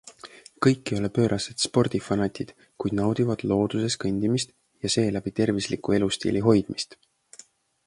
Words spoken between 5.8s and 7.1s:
elustiili hoidmist.